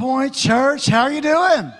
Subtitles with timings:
[0.00, 0.86] Point Church.
[0.86, 1.70] How are you doing?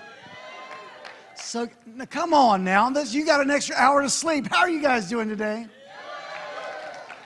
[1.33, 1.67] So,
[2.11, 2.87] come on now.
[2.91, 4.47] This, you got an extra hour to sleep.
[4.47, 5.65] How are you guys doing today?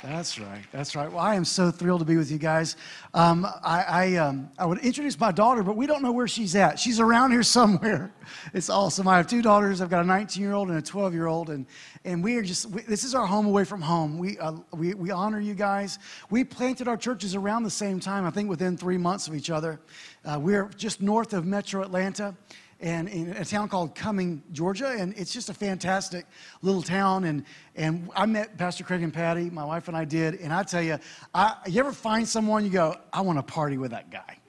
[0.05, 0.63] That's right.
[0.71, 1.12] That's right.
[1.12, 2.78] Well, I am so thrilled to be with you guys.
[3.15, 6.55] Um, I, I, um, I would introduce my daughter, but we don't know where she's
[6.55, 6.78] at.
[6.78, 8.14] She's around here somewhere.
[8.54, 9.07] It's awesome.
[9.07, 9.82] I have two daughters.
[9.82, 11.65] I've got a 19 year old and a 12 year old, and,
[12.04, 14.20] and we are just, we, this is our home away from home.
[14.20, 15.97] We, uh, we, we honor you guys.
[16.29, 19.50] We planted our churches around the same time, I think within three months of each
[19.50, 19.79] other.
[20.24, 22.36] Uh, we're just north of metro Atlanta
[22.79, 26.25] and in a town called Cumming, Georgia, and it's just a fantastic
[26.61, 27.24] little town.
[27.24, 27.43] And
[27.75, 30.82] and I met Pastor Craig and Patty, my wife and I did, and I tell
[30.82, 31.00] you,
[31.33, 34.39] I, you ever find someone you go, I want to party with that guy.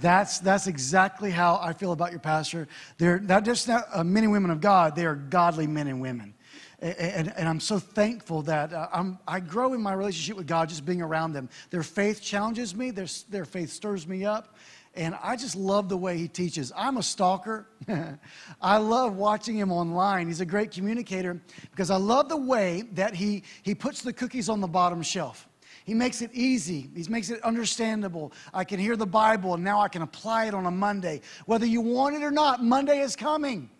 [0.00, 2.66] That's that's exactly how I feel about your pastor.
[2.98, 6.00] They're not just not uh, men and women of God; they are godly men and
[6.00, 6.34] women.
[6.78, 10.68] And, and, I'm so thankful that uh, I'm, I grow in my relationship with God
[10.68, 11.48] just being around them.
[11.70, 14.55] Their faith challenges me, their, their faith stirs me up,
[14.96, 16.72] and I just love the way he teaches.
[16.76, 17.68] I'm a stalker.
[18.60, 20.26] I love watching him online.
[20.26, 24.48] He's a great communicator because I love the way that he, he puts the cookies
[24.48, 25.48] on the bottom shelf.
[25.84, 26.90] He makes it easy.
[26.96, 28.32] He makes it understandable.
[28.52, 31.20] I can hear the Bible and now I can apply it on a Monday.
[31.46, 33.70] Whether you want it or not, Monday is coming.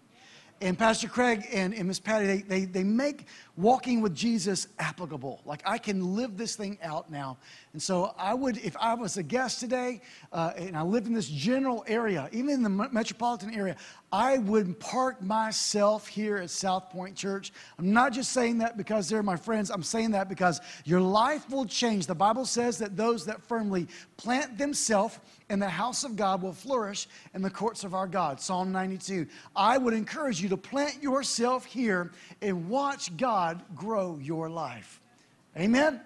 [0.62, 3.27] And Pastor Craig and, and Miss Patty, they, they, they make
[3.57, 5.43] walking with Jesus applicable.
[5.45, 7.37] Like I can live this thing out now.
[7.75, 10.01] And so I would, if I was a guest today
[10.33, 13.77] uh, and I lived in this general area, even in the metropolitan area,
[14.11, 17.53] I would park myself here at South Point Church.
[17.79, 19.70] I'm not just saying that because they're my friends.
[19.70, 22.07] I'm saying that because your life will change.
[22.07, 26.52] The Bible says that those that firmly plant themselves in the house of God will
[26.52, 28.41] flourish in the courts of our God.
[28.41, 29.27] Psalm 92.
[29.55, 32.11] I would encourage you to plant yourself here
[32.42, 35.00] and watch God God grow your life.
[35.56, 35.86] Amen?
[35.86, 36.00] Amen.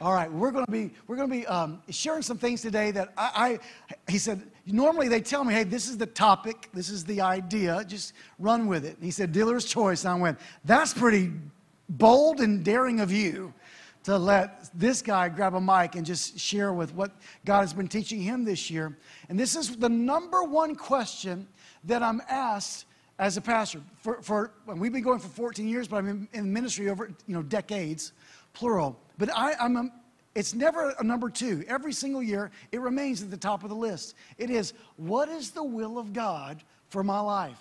[0.00, 2.92] All right, we're going to be we're going to be um, sharing some things today
[2.92, 3.58] that I,
[3.90, 4.00] I.
[4.10, 7.84] He said normally they tell me, hey, this is the topic, this is the idea,
[7.88, 8.94] just run with it.
[8.94, 10.04] And he said dealer's choice.
[10.04, 11.32] And I went, that's pretty
[11.88, 13.52] bold and daring of you
[14.04, 17.12] to let this guy grab a mic and just share with what
[17.44, 18.96] God has been teaching him this year.
[19.28, 21.46] And this is the number one question
[21.84, 22.86] that I'm asked
[23.18, 23.80] as a pastor.
[23.98, 27.34] For, for we've been going for 14 years, but I'm in, in ministry over you
[27.34, 28.12] know decades,
[28.52, 28.98] plural.
[29.18, 29.90] But I, I'm a,
[30.34, 31.64] it's never a number two.
[31.66, 34.14] Every single year, it remains at the top of the list.
[34.38, 37.60] It is what is the will of God for my life?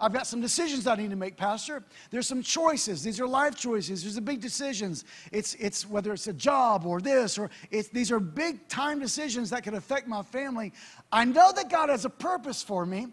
[0.00, 1.82] I've got some decisions I need to make, Pastor.
[2.10, 3.02] There's some choices.
[3.02, 4.04] These are life choices.
[4.04, 5.04] These are big decisions.
[5.32, 9.50] It's, it's whether it's a job or this, or it's, these are big time decisions
[9.50, 10.72] that could affect my family.
[11.10, 13.06] I know that God has a purpose for me,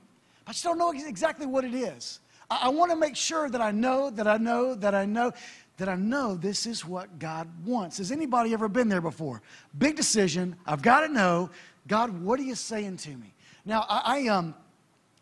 [0.45, 2.19] but I just don't know exactly what it is.
[2.51, 5.31] I, I want to make sure that I know, that I know, that I know,
[5.77, 7.97] that I know this is what God wants.
[7.97, 9.41] Has anybody ever been there before?
[9.77, 10.55] Big decision.
[10.67, 11.49] I've got to know,
[11.87, 13.33] God, what are you saying to me?
[13.65, 14.53] Now, I, I um,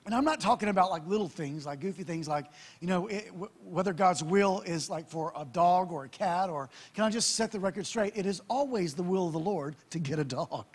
[0.06, 2.48] and I'm not talking about like little things, like goofy things, like,
[2.82, 6.50] you know, it, w- whether God's will is like for a dog or a cat,
[6.50, 8.14] or can I just set the record straight?
[8.16, 10.66] It is always the will of the Lord to get a dog.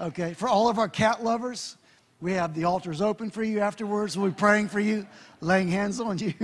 [0.00, 1.76] Okay, for all of our cat lovers,
[2.20, 4.16] we have the altars open for you afterwards.
[4.16, 5.04] We'll be praying for you,
[5.40, 6.34] laying hands on you.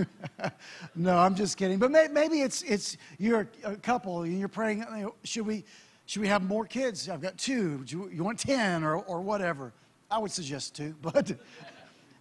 [0.96, 1.78] no, I'm just kidding.
[1.78, 4.84] But may, maybe it's, it's you're a couple and you're praying,
[5.22, 5.64] should we,
[6.06, 7.08] should we have more kids?
[7.08, 7.84] I've got two.
[7.86, 9.72] You, you want 10 or, or whatever?
[10.10, 11.32] I would suggest two, but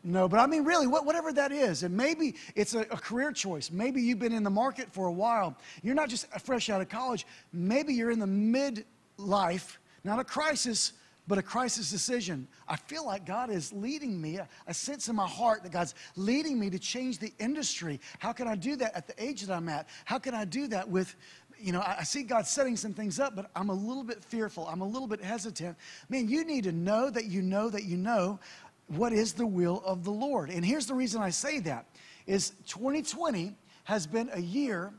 [0.04, 1.84] no, but I mean, really, whatever that is.
[1.84, 3.72] And maybe it's a, a career choice.
[3.72, 5.58] Maybe you've been in the market for a while.
[5.82, 7.26] You're not just fresh out of college.
[7.54, 10.92] Maybe you're in the mid-life, not a crisis,
[11.28, 12.48] but a crisis decision.
[12.68, 14.40] I feel like God is leading me.
[14.68, 18.02] I sense in my heart that God's leading me to change the industry.
[18.20, 19.88] How can I do that at the age that I'm at?
[20.04, 21.16] How can I do that with,
[21.64, 24.68] you know, I see God setting some things up, but I'm a little bit fearful.
[24.68, 25.78] I'm a little bit hesitant.
[26.10, 28.40] Man, you need to know that you know that you know
[28.88, 30.50] what is the will of the Lord.
[30.50, 31.86] And here's the reason I say that
[32.28, 34.94] is 2020 has been a year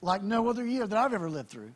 [0.00, 1.72] like no other year that I've ever lived through.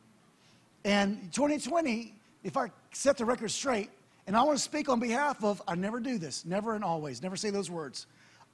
[0.85, 2.17] And 2020
[2.47, 3.91] if I set the record straight,
[4.29, 7.21] and I want to speak on behalf of, I never do this, never and always,
[7.21, 8.07] never say those words.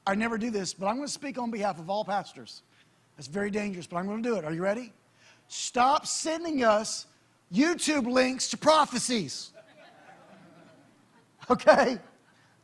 [0.06, 2.62] I never do this, but I'm going to speak on behalf of all pastors.
[3.16, 4.46] That's very dangerous, but I'm going to do it.
[4.46, 4.94] Are you ready?
[5.52, 7.06] Stop sending us
[7.52, 9.50] YouTube links to prophecies.
[11.50, 11.98] Okay?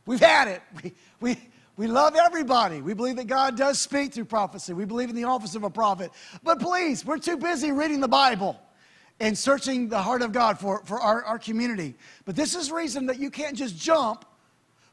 [0.05, 0.61] We've had it.
[0.81, 1.37] We, we,
[1.75, 2.81] we love everybody.
[2.81, 4.71] We believe that God does speak through prophecy.
[4.71, 6.11] We believe in the office of a prophet.
[6.43, 8.57] But please, we're too busy reading the Bible
[9.19, 11.95] and searching the heart of God for, for our, our community.
[12.23, 14.23] But this is reason that you can't just jump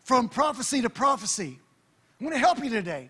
[0.02, 1.60] from prophecy to prophecy.
[2.20, 3.08] I'm going to help you today.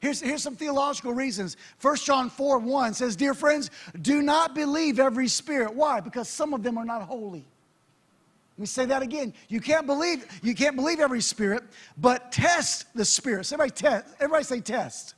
[0.00, 1.56] Here's, here's some theological reasons.
[1.80, 5.74] 1 John 4 1 says, Dear friends, do not believe every spirit.
[5.74, 6.00] Why?
[6.00, 7.44] Because some of them are not holy.
[8.58, 9.34] Let me say that again.
[9.48, 11.62] You can't believe, you can't believe every spirit,
[11.96, 13.52] but test the spirits.
[13.52, 15.14] Everybody test, everybody say test.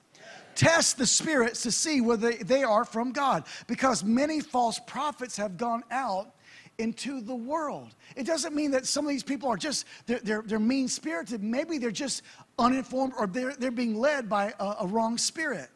[0.54, 3.44] Test the spirits to see whether they are from God.
[3.66, 6.34] Because many false prophets have gone out
[6.80, 7.94] into the world.
[8.16, 11.42] It doesn't mean that some of these people are just, they're, they're, they're mean spirited.
[11.42, 12.22] Maybe they're just
[12.58, 15.68] uninformed or they're, they're being led by a, a wrong spirit.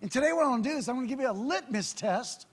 [0.00, 2.46] And today, what I'm gonna do is I'm gonna give you a litmus test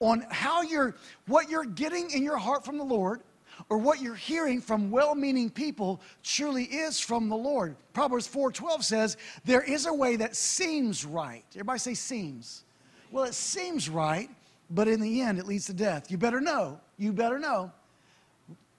[0.00, 0.94] on how you're,
[1.26, 3.22] what you're getting in your heart from the Lord
[3.68, 7.76] or what you're hearing from well-meaning people truly is from the Lord.
[7.92, 12.64] Proverbs 4:12 says, "There is a way that seems right." Everybody say seems.
[13.10, 14.28] Well, it seems right,
[14.70, 16.10] but in the end it leads to death.
[16.10, 16.80] You better know.
[16.98, 17.72] You better know.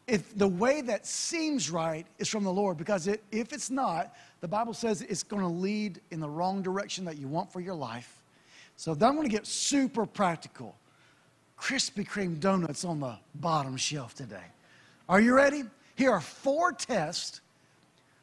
[0.07, 4.15] If the way that seems right is from the Lord, because it, if it's not,
[4.39, 7.59] the Bible says it's going to lead in the wrong direction that you want for
[7.59, 8.23] your life.
[8.77, 10.75] So I'm going to get super practical.
[11.59, 14.45] Krispy Kreme donuts on the bottom shelf today.
[15.09, 15.63] Are you ready?
[15.95, 17.41] Here are four tests,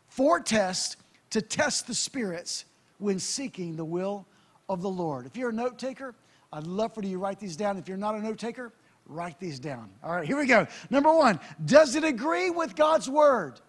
[0.09, 0.97] four tests
[1.31, 2.65] to test the spirits
[2.99, 4.27] when seeking the will
[4.69, 5.27] of the Lord.
[5.27, 6.15] If you're a note taker,
[6.55, 7.77] I'd love for you to write these down.
[7.77, 8.73] If you're not a note taker,
[9.07, 9.91] write these down.
[10.03, 10.67] All right, here we go.
[10.89, 13.61] Number one, does it agree with God's word?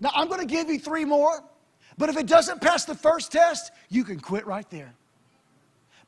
[0.00, 1.42] Now, I'm going to give you three more,
[1.98, 4.94] but if it doesn't pass the first test, you can quit right there.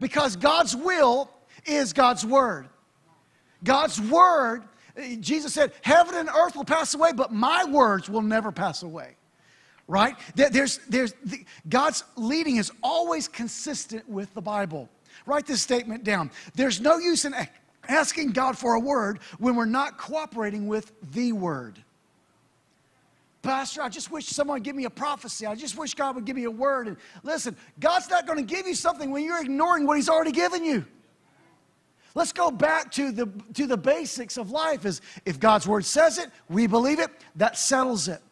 [0.01, 1.31] Because God's will
[1.67, 2.69] is God's word.
[3.63, 4.63] God's word
[5.21, 9.17] Jesus said, Heaven and earth will pass away, but my words will never pass away.
[9.89, 10.17] Right?
[10.35, 14.89] There's, there's, the, God's leading is always consistent with the Bible.
[15.27, 16.31] Write this statement down.
[16.55, 17.35] There's no use in
[17.89, 21.83] asking God for a word when we're not cooperating with the word.
[23.43, 25.47] Pastor, I just wish someone would give me a prophecy.
[25.47, 26.89] I just wish God would give me a word.
[26.89, 30.33] And listen, God's not going to give you something when you're ignoring what He's already
[30.33, 30.85] given you.
[32.17, 36.19] Let's go back to the, to the basics of life is if God's word says
[36.19, 38.23] it, we believe it, that settles it.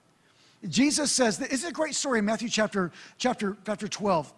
[0.69, 4.33] Jesus says, that, it's a great story in Matthew chapter, chapter, chapter 12.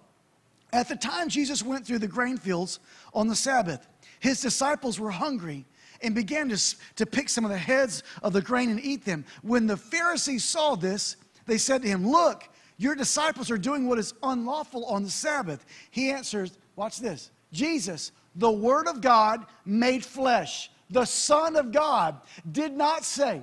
[0.76, 2.81] At the time Jesus went through the grain fields
[3.14, 3.88] on the Sabbath,
[4.20, 5.64] his disciples were hungry
[6.02, 9.25] and began to, to pick some of the heads of the grain and eat them.
[9.40, 12.46] When the Pharisees saw this, they said to him, Look,
[12.76, 15.64] your disciples are doing what is unlawful on the Sabbath.
[15.90, 22.20] He answers, Watch this Jesus, the Word of God made flesh, the Son of God,
[22.52, 23.40] did not say,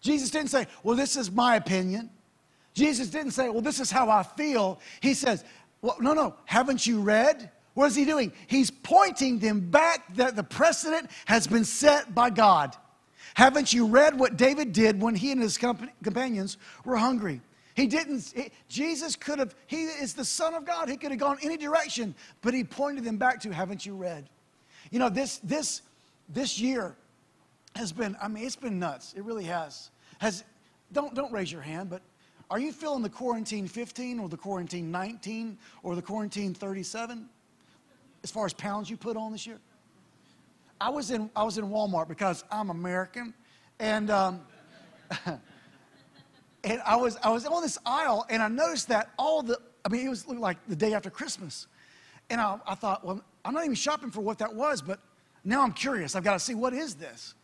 [0.00, 2.08] Jesus didn't say, Well, this is my opinion.
[2.72, 4.80] Jesus didn't say, Well, this is how I feel.
[5.00, 5.44] He says,
[5.84, 7.50] Well, no, no, haven't you read?
[7.74, 8.32] What is he doing?
[8.46, 12.74] He's pointing them back that the precedent has been set by God.
[13.34, 17.42] Haven't you read what David did when he and his companions were hungry?
[17.74, 20.88] He didn't, he, Jesus could have, he is the Son of God.
[20.88, 24.30] He could have gone any direction, but he pointed them back to, haven't you read?
[24.90, 25.82] You know, this, this,
[26.30, 26.96] this year
[27.76, 29.12] has been, I mean, it's been nuts.
[29.14, 29.90] It really has.
[30.18, 30.44] Has,
[30.92, 32.00] don't, don't raise your hand, but
[32.54, 37.28] are you feeling the quarantine 15 or the quarantine 19 or the quarantine 37
[38.22, 39.58] as far as pounds you put on this year?
[40.80, 43.34] I was in, I was in Walmart because I'm American
[43.80, 44.40] and, um,
[45.26, 49.88] and I was, I was on this aisle and I noticed that all the, I
[49.88, 51.66] mean, it was like the day after Christmas.
[52.30, 55.00] And I, I thought, well, I'm not even shopping for what that was, but
[55.42, 56.14] now I'm curious.
[56.14, 57.34] I've got to see what is this.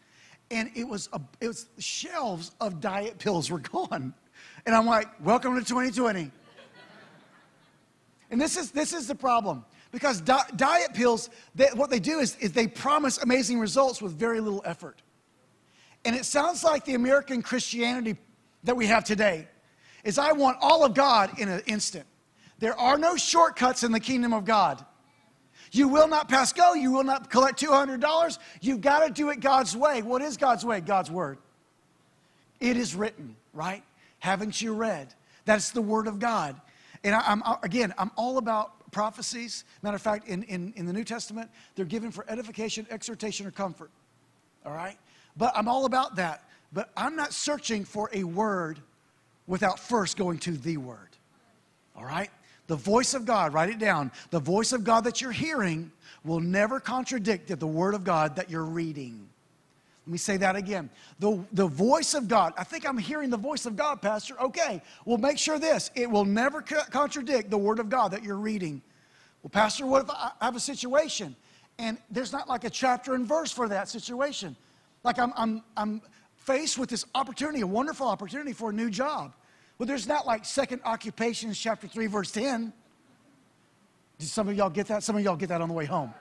[0.53, 4.15] And it was, a, it was shelves of diet pills were gone.
[4.67, 6.31] And I'm like, welcome to 2020.
[8.31, 9.65] And this is, this is the problem.
[9.93, 14.13] Because di- diet pills, they, what they do is, is they promise amazing results with
[14.13, 15.03] very little effort.
[16.05, 18.17] And it sounds like the American Christianity
[18.65, 19.49] that we have today
[20.05, 22.07] is I want all of God in an instant.
[22.59, 24.85] There are no shortcuts in the kingdom of God.
[25.73, 26.75] You will not pass go.
[26.75, 28.39] You will not collect $200.
[28.61, 30.03] You've got to do it God's way.
[30.03, 30.81] What is God's way?
[30.81, 31.39] God's word.
[32.61, 33.83] It is written, right?
[34.21, 35.13] Haven't you read?
[35.45, 36.61] That's the word of God.
[37.03, 39.65] And I, am again, I'm all about prophecies.
[39.83, 43.51] Matter of fact, in, in, in the New Testament, they're given for edification, exhortation, or
[43.51, 43.91] comfort.
[44.65, 44.99] All right?
[45.37, 46.45] But I'm all about that.
[46.73, 48.79] But I'm not searching for a word
[49.47, 51.09] without first going to the word.
[51.97, 52.31] All right?
[52.67, 54.13] The voice of God, write it down.
[54.31, 55.91] The voice of God that you're hearing
[56.25, 59.30] will never contradict the word of God that you're reading.
[60.07, 60.91] Let me say that again.
[61.19, 64.41] The, the voice of God, I think I'm hearing the voice of God, Pastor.
[64.41, 68.23] Okay, well, make sure this it will never co- contradict the word of God that
[68.23, 68.83] you're reading.
[69.43, 71.37] Well, Pastor, what if I have a situation
[71.79, 74.57] and there's not like a chapter and verse for that situation?
[75.05, 76.03] Like I'm, I'm, I'm
[76.37, 79.35] faced with this opportunity, a wonderful opportunity for a new job.
[79.79, 82.73] Well, there's not like Second Occupations chapter 3, verse 10.
[84.19, 85.03] Did some of y'all get that?
[85.03, 86.13] Some of y'all get that on the way home.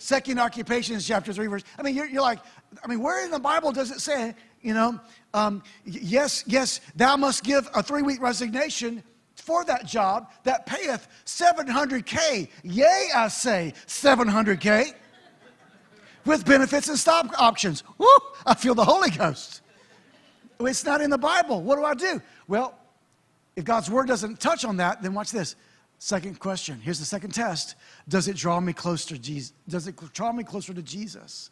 [0.00, 1.62] Second occupations, chapter 3, verse.
[1.78, 2.38] I mean, you're, you're like,
[2.82, 5.00] I mean, where in the Bible does it say, you know,
[5.34, 9.02] um, yes, yes, thou must give a three week resignation
[9.34, 12.48] for that job that payeth 700K.
[12.62, 14.92] Yea, I say, 700K
[16.24, 17.82] with benefits and stock options.
[17.98, 18.06] Woo,
[18.46, 19.62] I feel the Holy Ghost.
[20.60, 21.62] It's not in the Bible.
[21.62, 22.20] What do I do?
[22.46, 22.78] Well,
[23.56, 25.56] if God's word doesn't touch on that, then watch this.
[25.98, 26.80] Second question.
[26.80, 27.76] Here's the second test.
[28.08, 29.52] Does it draw me closer to Jesus?
[29.68, 31.50] Does it draw me closer to Jesus?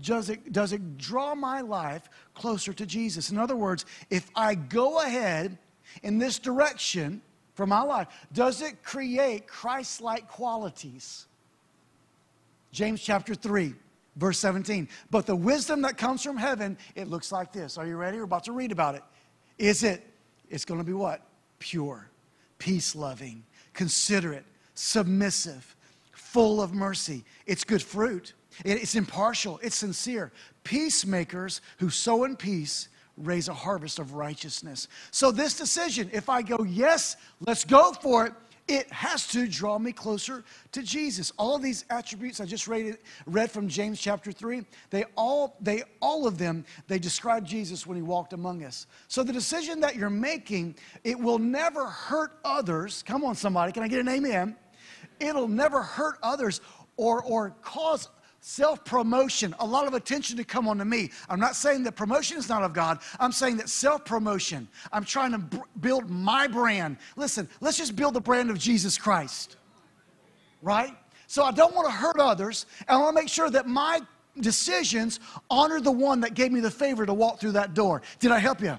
[0.00, 3.30] Does it, does it draw my life closer to Jesus?
[3.30, 5.56] In other words, if I go ahead
[6.02, 7.22] in this direction
[7.54, 11.26] for my life, does it create Christ like qualities?
[12.72, 13.72] James chapter 3,
[14.16, 14.88] verse 17.
[15.10, 17.78] But the wisdom that comes from heaven, it looks like this.
[17.78, 18.18] Are you ready?
[18.18, 19.02] We're about to read about it.
[19.58, 20.04] Is it?
[20.50, 21.22] It's going to be what?
[21.60, 22.10] Pure,
[22.58, 25.76] peace loving, considerate, submissive,
[26.10, 27.24] full of mercy.
[27.46, 28.34] It's good fruit.
[28.64, 29.58] It's impartial.
[29.62, 30.32] It's sincere.
[30.62, 34.88] Peacemakers who sow in peace raise a harvest of righteousness.
[35.10, 38.32] So, this decision, if I go, yes, let's go for it,
[38.66, 40.42] it has to draw me closer
[40.72, 41.32] to Jesus.
[41.36, 42.96] All of these attributes I just read,
[43.26, 47.96] read from James chapter 3, they all, they, all of them, they describe Jesus when
[47.96, 48.86] he walked among us.
[49.08, 53.02] So the decision that you're making, it will never hurt others.
[53.02, 54.56] Come on, somebody, can I get an amen?
[55.20, 56.62] It'll never hurt others
[56.96, 58.08] or, or cause
[58.44, 61.10] self promotion, a lot of attention to come onto me.
[61.30, 62.98] I'm not saying that promotion is not of God.
[63.18, 66.98] I'm saying that self promotion, I'm trying to b- build my brand.
[67.16, 69.56] Listen, let's just build the brand of Jesus Christ,
[70.60, 70.94] right?
[71.26, 74.02] So I don't want to hurt others, and I want to make sure that my
[74.38, 78.02] decisions honor the one that gave me the favor to walk through that door.
[78.18, 78.78] Did I help you?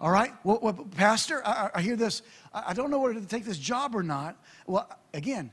[0.00, 0.32] All right?
[0.42, 2.22] Well, well Pastor, I, I, hear this.
[2.52, 4.36] I don't know whether to take this job or not.
[4.66, 5.52] Well, again,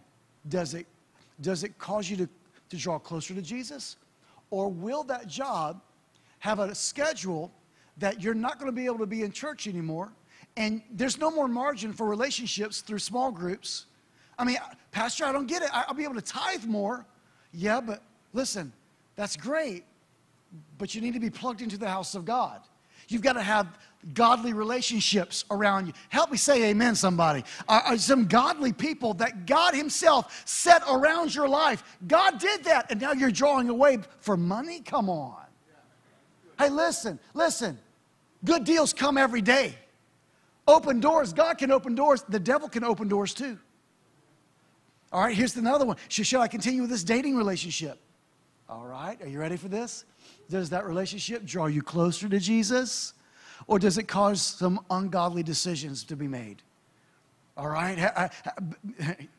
[0.49, 0.87] does it,
[1.41, 2.29] does it cause you to
[2.69, 3.97] to draw closer to Jesus?
[4.49, 5.81] Or will that job
[6.39, 7.51] have a schedule
[7.97, 10.11] that you're not going to be able to be in church anymore?
[10.57, 13.85] And there's no more margin for relationships through small groups.
[14.37, 14.57] I mean,
[14.91, 15.69] Pastor, I don't get it.
[15.73, 17.05] I'll be able to tithe more.
[17.53, 18.01] Yeah, but
[18.33, 18.71] listen,
[19.15, 19.85] that's great,
[20.77, 22.61] but you need to be plugged into the house of God.
[23.07, 23.77] You've got to have
[24.13, 25.93] godly relationships around you.
[26.09, 27.43] Help me say amen, somebody.
[27.67, 31.97] Are, are some godly people that God Himself set around your life.
[32.07, 34.81] God did that, and now you're drawing away for money?
[34.81, 35.37] Come on.
[36.57, 37.79] Hey, listen, listen.
[38.43, 39.75] Good deals come every day.
[40.67, 43.57] Open doors, God can open doors, the devil can open doors too.
[45.11, 45.97] All right, here's another one.
[46.09, 47.99] Should I continue with this dating relationship?
[48.67, 50.05] All right, are you ready for this?
[50.49, 53.13] Does that relationship draw you closer to Jesus?
[53.67, 56.61] Or does it cause some ungodly decisions to be made?
[57.57, 57.97] All right?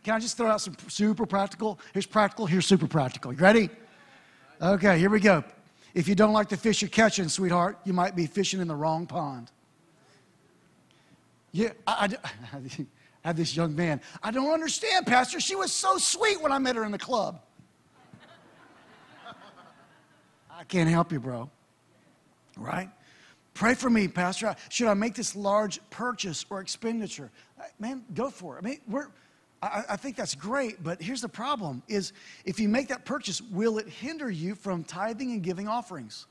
[0.05, 1.79] Can I just throw out some super practical?
[1.93, 3.33] Here's practical, here's super practical.
[3.33, 3.71] You ready?
[4.61, 5.45] Okay, here we go.
[5.95, 8.75] If you don't like the fish you're catching, sweetheart, you might be fishing in the
[8.75, 9.51] wrong pond.
[11.53, 14.01] Yeah, I, I, I had this young man.
[14.23, 15.41] I don't understand, Pastor.
[15.41, 17.41] She was so sweet when I met her in the club.
[20.51, 21.51] I can't help you, bro.
[22.57, 22.89] Right?
[23.57, 24.55] Pray for me, Pastor.
[24.69, 27.31] Should I make this large purchase or expenditure?
[27.79, 28.59] Man, go for it.
[28.63, 29.09] I mean, we're,
[29.63, 32.13] I, I think that's great, but here's the problem is
[32.45, 36.27] if you make that purchase, will it hinder you from tithing and giving offerings?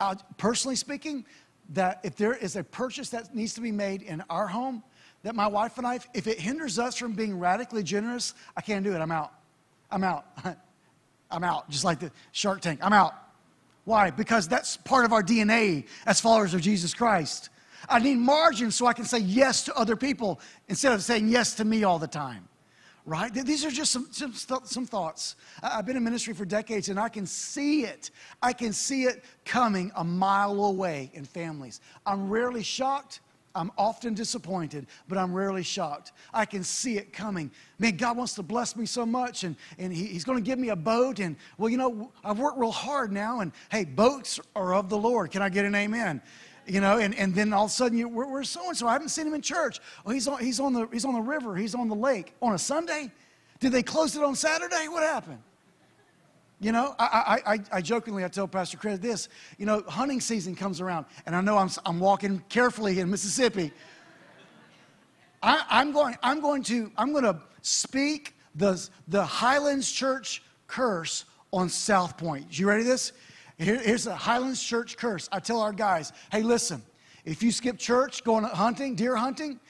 [0.00, 1.24] Uh, personally speaking,
[1.68, 4.82] that if there is a purchase that needs to be made in our home,
[5.22, 8.84] that my wife and I, if it hinders us from being radically generous, I can't
[8.84, 8.98] do it.
[8.98, 9.34] I'm out.
[9.88, 10.26] I'm out.
[11.30, 11.70] I'm out.
[11.70, 12.80] Just like the Shark Tank.
[12.82, 13.14] I'm out.
[13.84, 14.10] Why?
[14.10, 17.48] Because that's part of our DNA as followers of Jesus Christ.
[17.88, 21.54] I need margin so I can say yes to other people instead of saying yes
[21.56, 22.46] to me all the time.
[23.06, 23.32] Right?
[23.32, 24.34] These are just some, some,
[24.64, 25.34] some thoughts.
[25.62, 28.10] I've been in ministry for decades and I can see it.
[28.42, 31.80] I can see it coming a mile away in families.
[32.04, 33.20] I'm rarely shocked
[33.54, 36.12] I'm often disappointed, but I'm rarely shocked.
[36.32, 37.50] I can see it coming.
[37.78, 40.58] Man, God wants to bless me so much, and, and he, He's going to give
[40.58, 41.18] me a boat.
[41.18, 44.98] And, well, you know, I've worked real hard now, and hey, boats are of the
[44.98, 45.30] Lord.
[45.30, 46.22] Can I get an amen?
[46.66, 48.86] You know, and, and then all of a sudden, you, we're so and so.
[48.86, 49.80] I haven't seen him in church.
[50.06, 52.34] Oh, he's on, he's, on the, he's on the river, he's on the lake.
[52.40, 53.10] On a Sunday?
[53.58, 54.86] Did they close it on Saturday?
[54.88, 55.38] What happened?
[56.62, 60.54] You know, I, I, I, jokingly, I tell Pastor Chris this, you know, hunting season
[60.54, 63.72] comes around, and I know I'm, I'm walking carefully in Mississippi.
[65.42, 71.24] I, I'm, going, I'm going to, I'm going to speak the, the Highlands Church curse
[71.50, 72.58] on South Point.
[72.58, 73.12] You ready this?
[73.56, 75.30] Here, here's the Highlands Church curse.
[75.32, 76.82] I tell our guys, hey, listen,
[77.24, 79.60] if you skip church going hunting, deer hunting,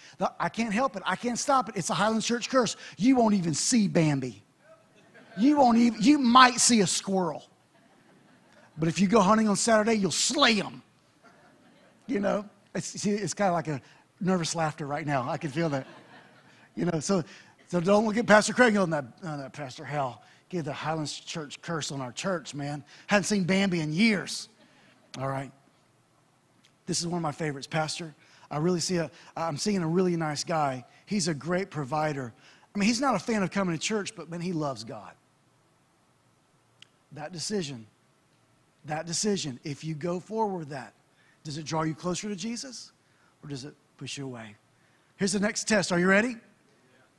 [0.41, 1.05] I can't help it.
[1.07, 1.77] I can't stop it.
[1.77, 2.77] It's a Highlands Church curse.
[2.97, 4.43] You won't even see Bambi.
[5.39, 7.45] You won't even, you might see a squirrel.
[8.79, 10.83] But if you go hunting on Saturday, you'll slay them.
[12.07, 12.45] You know,
[12.75, 13.81] it's, it's kind of like a
[14.21, 15.29] nervous laughter right now.
[15.29, 15.87] I can feel that.
[16.75, 17.23] You know, so,
[17.69, 20.23] so don't look at Pastor Craig on that, oh, that Pastor Hal.
[20.49, 22.83] Give the Highlands Church curse on our church, man.
[23.07, 24.49] Hadn't seen Bambi in years.
[25.19, 25.53] All right.
[26.87, 28.15] This is one of my favorites, Pastor.
[28.51, 30.85] I really see a, I'm seeing a really nice guy.
[31.07, 32.33] He's a great provider.
[32.75, 35.13] I mean, he's not a fan of coming to church, but man, he loves God.
[37.13, 37.87] That decision,
[38.85, 40.93] that decision, if you go forward that,
[41.45, 42.93] does it draw you closer to Jesus
[43.43, 44.55] or does it push you away?
[45.17, 45.93] Here's the next test.
[45.93, 46.37] Are you ready?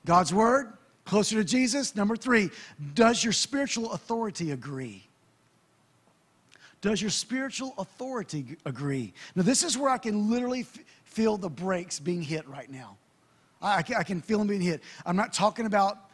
[0.05, 0.73] God's Word,
[1.05, 1.95] closer to Jesus.
[1.95, 2.49] Number three,
[2.93, 5.07] does your spiritual authority agree?
[6.81, 9.13] Does your spiritual authority agree?
[9.35, 12.97] Now, this is where I can literally f- feel the brakes being hit right now.
[13.61, 14.81] I, I, can, I, can, feel them being hit.
[15.05, 16.09] I'm not talking about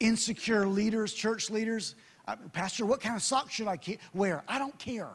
[0.00, 1.96] insecure leaders, church leaders.
[2.52, 3.78] Pastor, what kind of socks should I
[4.12, 4.42] wear?
[4.48, 5.10] I don't care.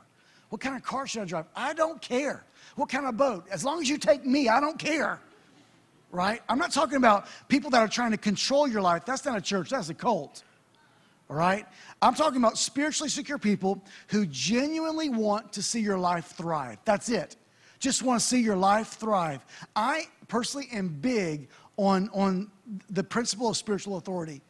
[0.50, 1.46] What kind of car should I drive?
[1.56, 2.44] I don't care.
[2.76, 3.46] What kind of boat?
[3.52, 5.20] As long as you take me, I don't care.
[6.12, 6.42] Right?
[6.50, 9.06] I'm not talking about people that are trying to control your life.
[9.06, 10.44] That's not a church, that's a cult.
[11.30, 11.66] All right?
[12.02, 16.78] I'm talking about spiritually secure people who genuinely want to see your life thrive.
[16.84, 17.38] That's it.
[17.80, 19.46] Just want to see your life thrive.
[19.76, 22.52] I personally am big on, on
[22.90, 24.42] the principle of spiritual authority.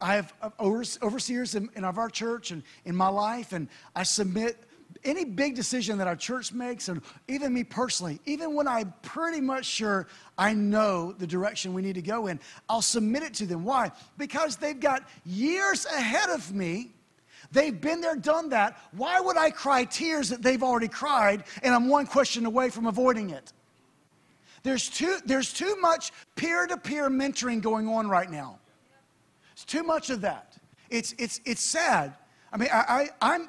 [0.00, 4.56] I have uh, overseers in, in our church and in my life, and I submit
[5.04, 9.40] any big decision that our church makes, and even me personally, even when I'm pretty
[9.40, 13.46] much sure I know the direction we need to go in, I'll submit it to
[13.46, 13.64] them.
[13.64, 13.92] Why?
[14.18, 16.90] Because they've got years ahead of me.
[17.52, 18.78] They've been there, done that.
[18.92, 22.86] Why would I cry tears that they've already cried and I'm one question away from
[22.86, 23.52] avoiding it?
[24.62, 28.58] There's too, there's too much peer to peer mentoring going on right now.
[29.60, 30.56] It's too much of that.
[30.88, 32.14] It's, it's, it's sad.
[32.52, 33.48] I mean, I, I, I'm,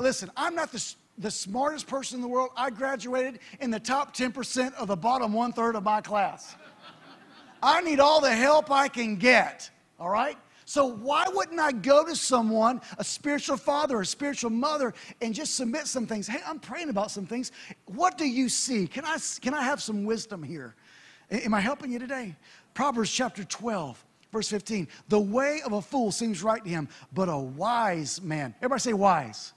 [0.00, 2.50] Listen, I'm not the, the smartest person in the world.
[2.56, 6.56] I graduated in the top 10% of the bottom one third of my class.
[7.62, 10.38] I need all the help I can get, all right?
[10.64, 15.56] So, why wouldn't I go to someone, a spiritual father, a spiritual mother, and just
[15.56, 16.26] submit some things?
[16.26, 17.52] Hey, I'm praying about some things.
[17.86, 18.86] What do you see?
[18.86, 20.74] Can I, can I have some wisdom here?
[21.30, 22.36] Am I helping you today?
[22.72, 24.88] Proverbs chapter 12, verse 15.
[25.08, 28.92] The way of a fool seems right to him, but a wise man, everybody say
[28.92, 29.52] wise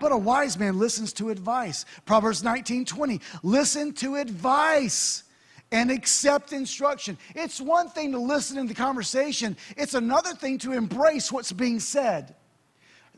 [0.00, 1.84] but a wise man listens to advice.
[2.04, 3.20] Proverbs 19 20.
[3.42, 5.24] Listen to advice
[5.70, 7.18] and accept instruction.
[7.34, 11.80] It's one thing to listen in the conversation, it's another thing to embrace what's being
[11.80, 12.34] said.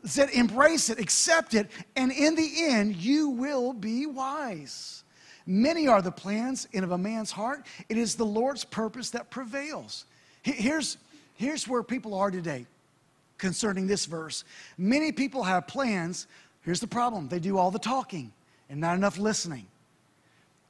[0.03, 5.03] Said, embrace it, accept it, and in the end, you will be wise.
[5.45, 7.67] Many are the plans in of a man's heart.
[7.87, 10.05] It is the Lord's purpose that prevails.
[10.41, 10.97] Here's,
[11.35, 12.65] here's where people are today
[13.37, 14.43] concerning this verse.
[14.77, 16.27] Many people have plans,
[16.61, 18.31] Here's the problem they do all the talking
[18.69, 19.67] and not enough listening.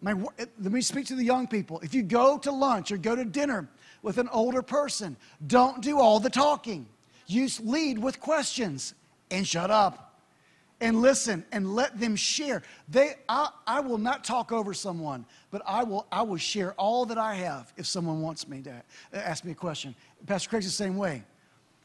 [0.01, 1.79] My, eh, let me speak to the young people.
[1.81, 3.67] If you go to lunch or go to dinner
[4.01, 6.87] with an older person, don't do all the talking.
[7.27, 8.95] You lead with questions
[9.29, 10.10] and shut up
[10.81, 12.63] and listen and let them share.
[12.89, 17.05] They, I, I will not talk over someone, but I will, I will share all
[17.05, 19.95] that I have if someone wants me to ask me a question.
[20.25, 21.23] Pastor Craig's the same way.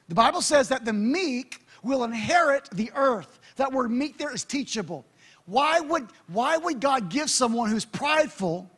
[0.08, 3.38] The Bible says that the meek will inherit the earth.
[3.56, 5.04] That word meek there is teachable.
[5.44, 8.68] Why would, why would God give someone who's prideful?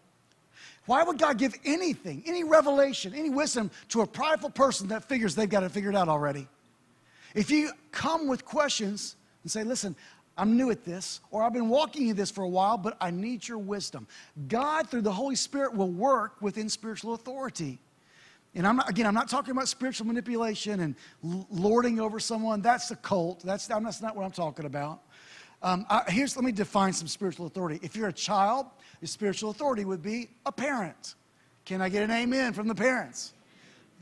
[0.87, 5.35] Why would God give anything, any revelation, any wisdom to a prideful person that figures
[5.35, 6.49] they've got it figured out already?
[7.35, 9.95] If you come with questions and say, listen,
[10.37, 13.11] I'm new at this, or I've been walking in this for a while, but I
[13.11, 14.07] need your wisdom.
[14.47, 17.79] God, through the Holy Spirit, will work within spiritual authority.
[18.55, 20.95] And I'm not, again, I'm not talking about spiritual manipulation and
[21.51, 22.63] lording over someone.
[22.63, 23.43] That's a cult.
[23.45, 25.03] That's, that's not what I'm talking about.
[25.61, 27.81] Um, I, here's, let me define some spiritual authority.
[27.83, 28.67] If you're a child,
[29.01, 31.17] your spiritual authority would be a parent.
[31.65, 33.33] Can I get an amen from the parents?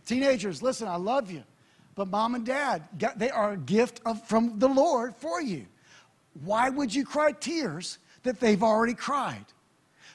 [0.05, 1.42] Teenagers, listen, I love you.
[1.96, 2.82] But mom and dad,
[3.16, 5.66] they are a gift of, from the Lord for you.
[6.44, 9.46] Why would you cry tears that they've already cried?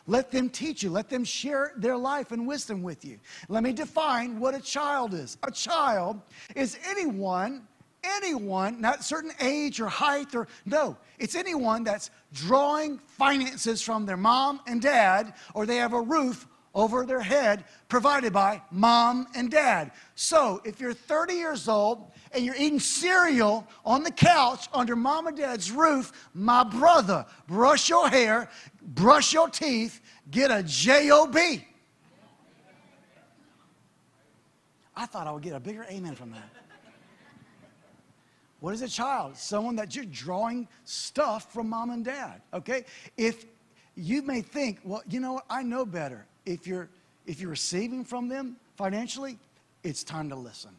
[0.05, 0.91] Let them teach you.
[0.91, 3.19] Let them share their life and wisdom with you.
[3.49, 5.37] Let me define what a child is.
[5.43, 6.21] A child
[6.55, 7.67] is anyone,
[8.03, 14.17] anyone, not certain age or height or no, it's anyone that's drawing finances from their
[14.17, 19.51] mom and dad, or they have a roof over their head provided by mom and
[19.51, 19.91] dad.
[20.15, 25.27] So if you're 30 years old and you're eating cereal on the couch under mom
[25.27, 28.49] and dad's roof, my brother, brush your hair,
[28.81, 31.35] brush your teeth, get a job.
[34.95, 36.49] I thought I would get a bigger amen from that.
[38.59, 39.35] What is a child?
[39.35, 42.85] Someone that you're drawing stuff from mom and dad, okay?
[43.17, 43.45] If
[43.95, 46.27] you may think, well, you know what, I know better.
[46.45, 46.89] If you're
[47.25, 49.37] if you're receiving from them financially,
[49.83, 50.71] it's time to listen.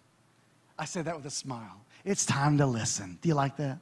[0.79, 1.81] I say that with a smile.
[2.05, 3.19] It's time to listen.
[3.23, 3.79] Do you like that?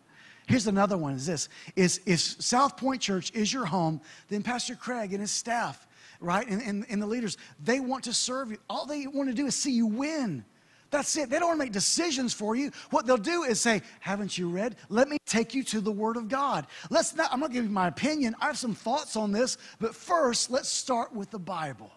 [0.47, 4.75] Here's another one is this is if South Point Church is your home, then Pastor
[4.75, 5.87] Craig and his staff,
[6.19, 8.59] right, and, and, and the leaders, they want to serve you.
[8.69, 10.45] All they want to do is see you win.
[10.91, 11.31] That's it.
[11.31, 12.73] They don't want to make decisions for you.
[12.91, 14.77] What they'll do is say, Haven't you read?
[14.89, 16.67] Let me take you to the Word of God.
[16.91, 18.35] Let's not, I'm give you my opinion.
[18.41, 21.91] I have some thoughts on this, but first, let's start with the Bible.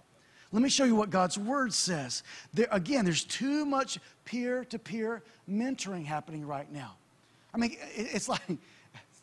[0.51, 2.21] Let me show you what God's Word says.
[2.53, 6.95] There, again, there's too much peer to peer mentoring happening right now.
[7.53, 8.41] I mean, it's like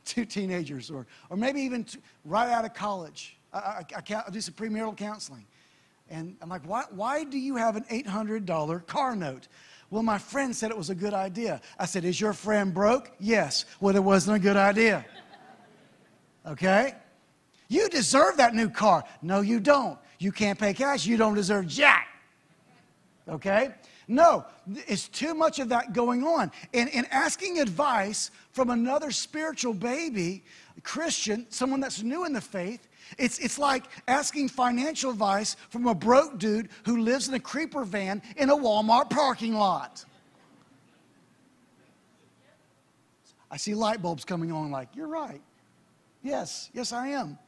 [0.04, 3.36] two teenagers, or, or maybe even two, right out of college.
[3.52, 5.46] I, I, I, I do some premarital counseling.
[6.10, 9.46] And I'm like, why, why do you have an $800 car note?
[9.90, 11.60] Well, my friend said it was a good idea.
[11.78, 13.10] I said, Is your friend broke?
[13.18, 13.64] Yes.
[13.80, 15.04] Well, it wasn't a good idea.
[16.46, 16.94] Okay?
[17.68, 19.04] You deserve that new car.
[19.20, 19.98] No, you don't.
[20.18, 21.06] You can't pay cash.
[21.06, 22.08] You don't deserve jack.
[23.28, 23.70] Okay?
[24.06, 26.50] No, it's too much of that going on.
[26.74, 30.44] And, and asking advice from another spiritual baby,
[30.82, 35.94] Christian, someone that's new in the faith, it's, it's like asking financial advice from a
[35.94, 40.04] broke dude who lives in a creeper van in a Walmart parking lot.
[43.50, 45.40] I see light bulbs coming on, like, you're right.
[46.22, 47.38] Yes, yes, I am.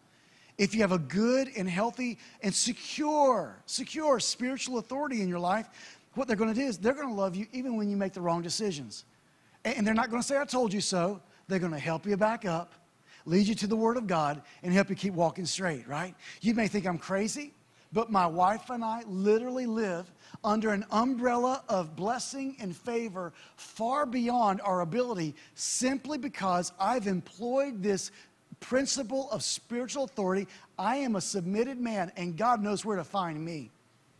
[0.58, 5.68] If you have a good and healthy and secure, secure spiritual authority in your life,
[6.14, 8.12] what they're going to do is they're going to love you even when you make
[8.12, 9.04] the wrong decisions.
[9.64, 11.20] And they're not going to say, I told you so.
[11.48, 12.74] They're going to help you back up
[13.24, 16.14] lead you to the Word of God, and help you keep walking straight, right?
[16.40, 17.52] You may think I'm crazy,
[17.92, 20.10] but my wife and I literally live
[20.42, 27.82] under an umbrella of blessing and favor far beyond our ability simply because I've employed
[27.82, 28.10] this
[28.60, 30.46] principle of spiritual authority.
[30.78, 33.70] I am a submitted man, and God knows where to find me,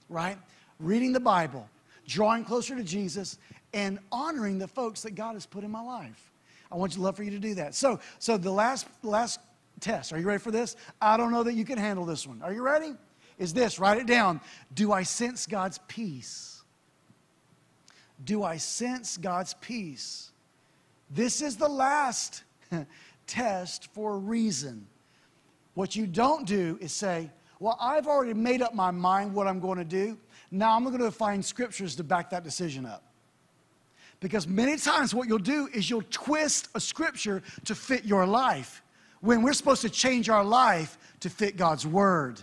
[0.09, 0.37] right?
[0.79, 1.69] Reading the Bible,
[2.07, 3.39] drawing closer to Jesus,
[3.73, 6.32] and honoring the folks that God has put in my life.
[6.73, 7.75] I want you love for you to do that.
[7.75, 9.39] So, so the last last
[9.81, 10.13] test.
[10.13, 10.77] Are you ready for this?
[11.01, 12.41] I don't know that you can handle this one.
[12.43, 12.95] Are you ready?
[13.39, 14.41] Is this, write it down.
[14.75, 16.63] Do I sense God's peace?
[18.25, 20.31] Do I sense God's peace?
[21.11, 22.45] This is the last
[23.27, 24.87] test for a reason.
[25.75, 29.61] What you don't do is say, Well, I've already made up my mind what I'm
[29.61, 30.17] going to do.
[30.51, 33.12] Now I'm going to find scriptures to back that decision up.
[34.23, 38.81] Because many times what you'll do is you'll twist a scripture to fit your life
[39.21, 42.41] when we're supposed to change our life to fit God's word.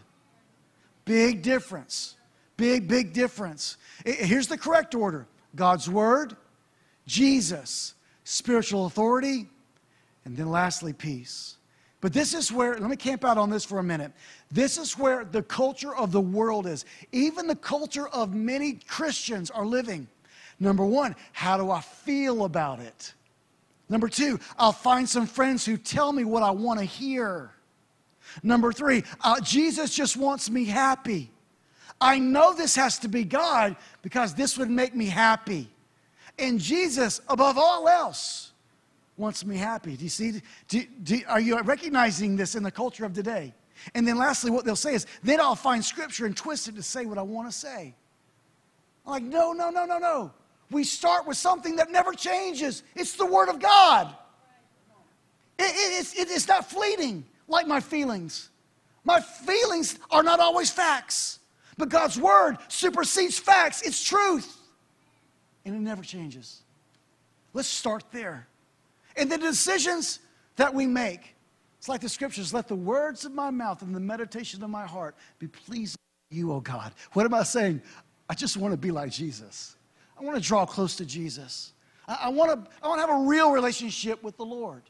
[1.06, 2.18] Big difference.
[2.58, 3.78] Big, big difference.
[4.06, 6.36] Here's the correct order God's word,
[7.08, 9.48] Jesus, spiritual authority,
[10.26, 11.56] and then lastly, peace.
[12.02, 14.12] But this is where, let me camp out on this for a minute.
[14.52, 16.84] This is where the culture of the world is.
[17.14, 20.08] Even the culture of many Christians are living.
[20.60, 23.14] Number one, how do I feel about it?
[23.88, 27.52] Number two, I'll find some friends who tell me what I want to hear.
[28.44, 31.32] Number three, uh, Jesus just wants me happy.
[32.00, 35.70] I know this has to be God because this would make me happy.
[36.38, 38.52] And Jesus, above all else,
[39.18, 39.98] wants me happy.
[39.98, 40.42] Do you see?
[40.68, 43.54] Do, do, are you recognizing this in the culture of today?
[43.96, 46.84] And then lastly, what they'll say is, then I'll find scripture and twist it to
[46.84, 47.96] say what I want to say.
[49.06, 50.32] I'm like, no, no, no, no, no
[50.72, 54.16] we start with something that never changes it's the Word of God.
[55.58, 58.50] It, it, it's, it, it's not fleeting like my feelings.
[59.04, 61.40] My feelings are not always facts,
[61.78, 63.82] but God's Word supersedes facts.
[63.82, 64.58] It's truth,
[65.66, 66.62] and it never changes.
[67.54, 68.48] Let's start there.
[69.16, 70.20] And the decisions
[70.56, 71.36] that we make,
[71.78, 74.86] it's like the scriptures let the words of my mouth and the meditation of my
[74.86, 75.98] heart be pleasing
[76.30, 76.94] to you, oh God.
[77.14, 77.82] What am I saying?
[78.30, 79.76] I just want to be like Jesus.
[80.20, 81.74] I want to draw close to Jesus.
[82.08, 84.84] I, I want to I want to have a real relationship with the Lord.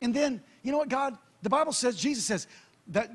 [0.00, 2.46] And then, you know what, God, the Bible says, Jesus says,
[2.88, 3.10] that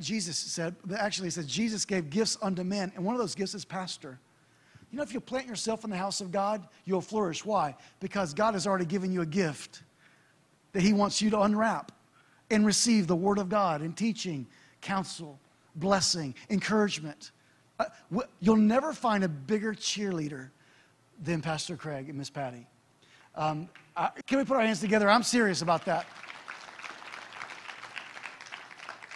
[0.00, 3.54] Jesus said, actually, it says Jesus gave gifts unto men, and one of those gifts
[3.54, 4.18] is pastor.
[4.90, 7.44] You know, if you plant yourself in the house of God, you'll flourish.
[7.44, 7.76] Why?
[8.00, 9.82] Because God has already given you a gift
[10.72, 11.92] that He wants you to unwrap
[12.50, 14.46] and receive the Word of God in teaching,
[14.80, 15.38] counsel,
[15.76, 17.30] blessing, encouragement.
[17.78, 17.84] Uh,
[18.40, 20.50] you'll never find a bigger cheerleader
[21.22, 22.66] than Pastor Craig and Miss Patty.
[23.34, 25.08] Um, I, can we put our hands together?
[25.08, 26.06] I'm serious about that.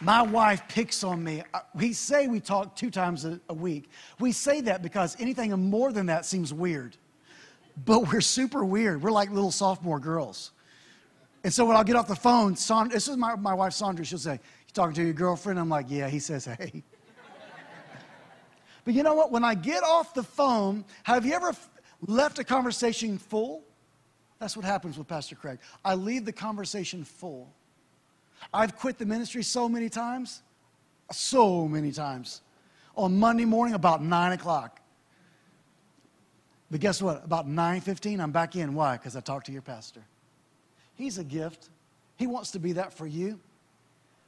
[0.01, 1.43] My wife picks on me.
[1.75, 3.89] We say we talk two times a, a week.
[4.19, 6.97] We say that because anything more than that seems weird.
[7.85, 9.03] but we're super weird.
[9.03, 10.51] We're like little sophomore girls.
[11.45, 12.55] And so when I'll get off the phone,
[12.89, 15.59] this is my, my wife Sandra, she'll say, You talking to your girlfriend?
[15.59, 16.83] I'm like, Yeah, he says, Hey.
[18.85, 19.31] but you know what?
[19.31, 21.53] When I get off the phone, have you ever
[22.07, 23.63] left a conversation full?
[24.39, 25.59] That's what happens with Pastor Craig.
[25.85, 27.53] I leave the conversation full.
[28.53, 30.43] I've quit the ministry so many times,
[31.13, 32.41] so many times.
[32.97, 34.81] On Monday morning, about 9 o'clock.
[36.71, 37.25] But guess what?
[37.25, 38.75] About 9.15, I'm back in.
[38.75, 38.97] Why?
[38.97, 40.03] Because I talked to your pastor.
[40.95, 41.69] He's a gift.
[42.17, 43.39] He wants to be that for you.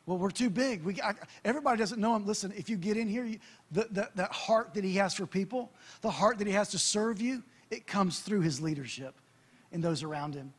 [0.06, 0.84] Well, we're too big.
[0.84, 2.26] We, I, everybody doesn't know him.
[2.26, 3.38] Listen, if you get in here, you,
[3.72, 6.78] the, the, that heart that he has for people, the heart that he has to
[6.78, 9.14] serve you, it comes through his leadership
[9.72, 10.53] and those around him.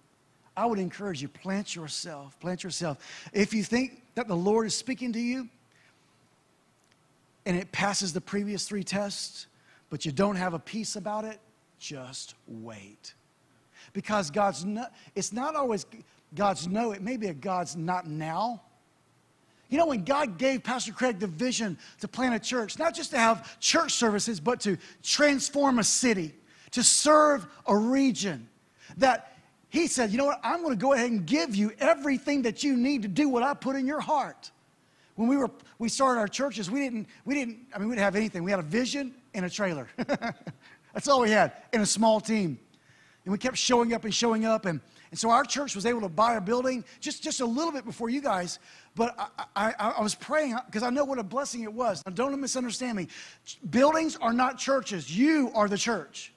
[0.57, 2.97] I would encourage you, plant yourself, plant yourself.
[3.33, 5.49] If you think that the Lord is speaking to you
[7.45, 9.47] and it passes the previous three tests,
[9.89, 11.39] but you don't have a peace about it,
[11.77, 13.13] just wait.
[13.93, 15.85] Because God's no, it's not always
[16.33, 18.61] God's no, it may be a God's not now.
[19.69, 23.11] You know, when God gave Pastor Craig the vision to plant a church, not just
[23.11, 26.33] to have church services, but to transform a city,
[26.75, 28.49] to serve a region,
[28.97, 29.37] that
[29.69, 30.41] he said, You know what?
[30.43, 33.43] I'm going to go ahead and give you everything that you need to do what
[33.43, 34.51] I put in your heart.
[35.15, 38.03] When we, were, we started our churches, we didn't, we didn't, I mean, we didn't
[38.03, 38.43] have anything.
[38.43, 39.87] We had a vision and a trailer.
[40.93, 42.59] That's all we had in a small team.
[43.23, 44.65] And we kept showing up and showing up.
[44.65, 47.71] And, and so our church was able to buy a building just, just a little
[47.71, 48.59] bit before you guys.
[48.95, 52.03] But I, I, I was praying because I know what a blessing it was.
[52.05, 53.07] Now, don't misunderstand me.
[53.69, 56.33] Buildings are not churches, you are the church.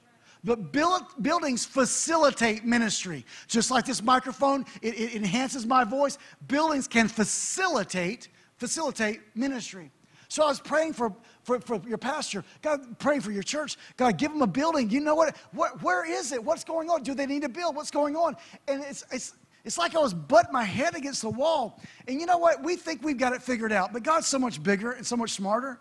[0.49, 3.27] But build, buildings facilitate ministry.
[3.49, 6.17] Just like this microphone, it, it enhances my voice.
[6.47, 9.91] Buildings can facilitate, facilitate ministry.
[10.29, 12.45] So I was praying for, for, for your pastor.
[12.63, 13.77] God, praying for your church.
[13.99, 14.89] God, give them a building.
[14.89, 15.83] You know what, what?
[15.83, 16.43] Where is it?
[16.43, 17.03] What's going on?
[17.03, 17.77] Do they need to build?
[17.77, 18.35] What's going on?
[18.69, 19.35] And it's, it's,
[19.67, 21.79] it's like I was butting my head against the wall.
[22.07, 22.63] And you know what?
[22.63, 25.33] We think we've got it figured out, but God's so much bigger and so much
[25.33, 25.79] smarter.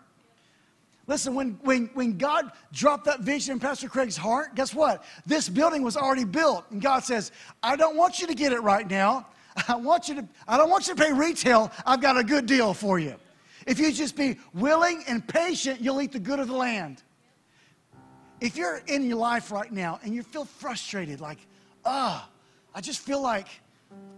[1.08, 5.02] Listen, when, when, when God dropped that vision in Pastor Craig's heart, guess what?
[5.24, 6.66] This building was already built.
[6.70, 9.26] And God says, I don't want you to get it right now.
[9.68, 11.72] I want you to, I don't want you to pay retail.
[11.86, 13.16] I've got a good deal for you.
[13.66, 17.02] If you just be willing and patient, you'll eat the good of the land.
[18.40, 21.38] If you're in your life right now and you feel frustrated, like,
[21.86, 22.32] ah, oh,
[22.74, 23.48] I just feel like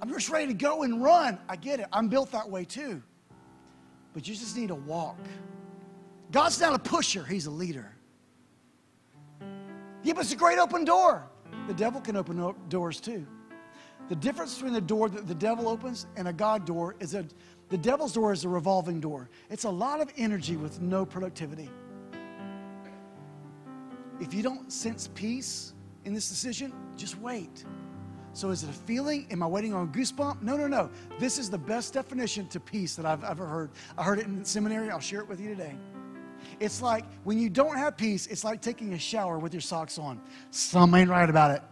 [0.03, 1.39] I'm just ready to go and run.
[1.49, 1.87] I get it.
[1.93, 3.01] I'm built that way too.
[4.13, 5.17] But you just need to walk.
[6.31, 7.95] God's not a pusher, He's a leader.
[9.41, 11.27] But it's a great open door.
[11.67, 13.27] The devil can open doors too.
[14.09, 17.33] The difference between the door that the devil opens and a God door is that
[17.69, 19.31] the devil's door is a revolving door.
[19.49, 21.71] It's a lot of energy with no productivity.
[24.21, 25.73] If you don't sense peace
[26.05, 27.65] in this decision, just wait.
[28.33, 29.27] So, is it a feeling?
[29.31, 30.43] Am I waiting on a goosebump?
[30.43, 30.91] No, no, no.
[31.19, 33.71] This is the best definition to peace that I've ever heard.
[33.97, 34.91] I heard it in seminary.
[34.91, 35.75] I'll share it with you today.
[36.61, 39.99] It's like when you don't have peace, it's like taking a shower with your socks
[39.99, 40.21] on.
[40.51, 41.63] Some ain't right about it.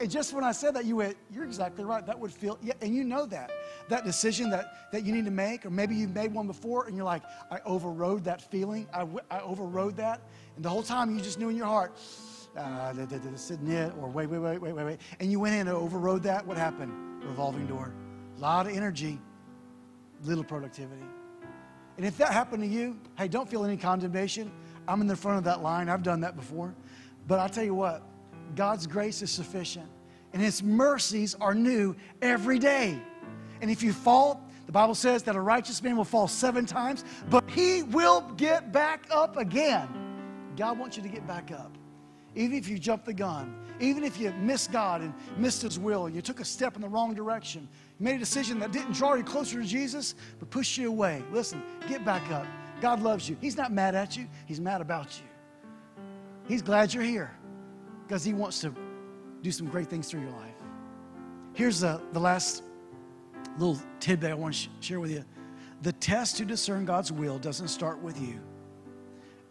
[0.00, 2.04] And just when I said that, you went, You're exactly right.
[2.04, 3.52] That would feel, yeah, and you know that.
[3.88, 6.96] That decision that, that you need to make, or maybe you've made one before and
[6.96, 8.88] you're like, I overrode that feeling.
[8.92, 10.22] I, I overrode that.
[10.56, 11.92] And the whole time you just knew in your heart,
[12.56, 12.92] uh,
[13.36, 15.00] sitting it, or wait, wait, wait, wait, wait, wait.
[15.20, 16.46] And you went in and overrode that.
[16.46, 17.22] What happened?
[17.24, 17.92] Revolving door.
[18.38, 19.20] A lot of energy,
[20.22, 21.04] little productivity.
[22.00, 24.50] And if that happened to you, hey, don't feel any condemnation.
[24.88, 25.90] I'm in the front of that line.
[25.90, 26.74] I've done that before.
[27.28, 28.02] But I'll tell you what,
[28.56, 29.86] God's grace is sufficient,
[30.32, 32.98] and His mercies are new every day.
[33.60, 37.04] And if you fall, the Bible says that a righteous man will fall seven times,
[37.28, 39.86] but he will get back up again.
[40.56, 41.76] God wants you to get back up.
[42.34, 46.06] Even if you jump the gun, even if you missed God and missed His will,
[46.06, 49.14] and you took a step in the wrong direction, made a decision that didn't draw
[49.14, 51.22] you closer to Jesus, but pushed you away.
[51.32, 52.46] Listen, get back up.
[52.80, 53.36] God loves you.
[53.40, 55.26] He's not mad at you, He's mad about you.
[56.46, 57.30] He's glad you're here
[58.06, 58.74] because He wants to
[59.42, 60.54] do some great things through your life.
[61.54, 62.62] Here's the, the last
[63.58, 65.24] little tidbit I want to sh- share with you.
[65.82, 68.40] The test to discern God's will doesn't start with you.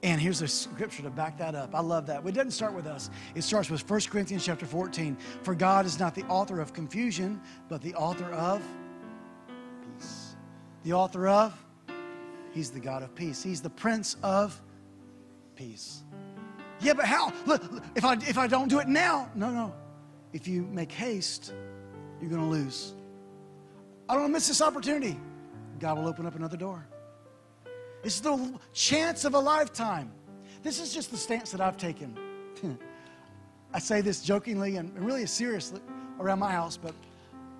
[0.10, 1.76] And here's a scripture to back that up.
[1.76, 2.26] I love that.
[2.26, 3.12] It doesn't start with us.
[3.36, 5.15] It starts with 1 Corinthians chapter 14.
[5.43, 8.60] For God is not the author of confusion, but the author of
[9.95, 10.36] peace.
[10.84, 11.63] The author of?
[12.52, 13.43] He's the God of peace.
[13.43, 14.60] He's the Prince of
[15.56, 16.02] peace.
[16.80, 17.32] Yeah, but how?
[17.45, 17.62] Look,
[17.95, 19.76] if I, if I don't do it now, no, no.
[20.34, 21.54] If you make haste,
[22.19, 22.95] you're going to lose.
[24.10, 25.19] I don't want to miss this opportunity.
[25.78, 26.88] God will open up another door.
[28.04, 30.12] It's the chance of a lifetime.
[30.64, 32.18] This is just the stance that I've taken.
[33.74, 35.82] I say this jokingly and really seriously
[36.20, 36.94] around my house, but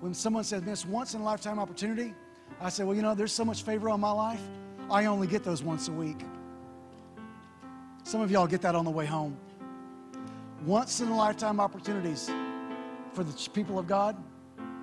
[0.00, 2.14] when someone says, this once in a lifetime opportunity,
[2.60, 4.40] I say, well, you know, there's so much favor on my life,
[4.90, 6.20] I only get those once a week.
[8.02, 9.36] Some of y'all get that on the way home.
[10.64, 12.30] Once in a lifetime opportunities
[13.12, 14.16] for the people of God